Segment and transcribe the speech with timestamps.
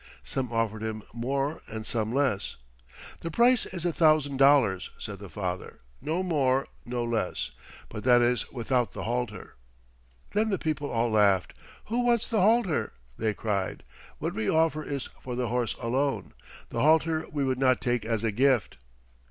[0.23, 2.55] Some offered him more and some less.
[3.19, 7.51] "The price is a thousand dollars," said the father, "no more, no less.
[7.87, 9.53] But that is without the halter."
[10.33, 11.53] Then the people all laughed.
[11.85, 13.83] "Who wants the halter?" they cried.
[14.17, 16.33] "What we offer is for the horse alone.
[16.69, 18.77] The halter we would not take as a gift."